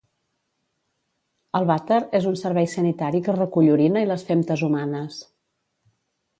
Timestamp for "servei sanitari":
2.41-3.23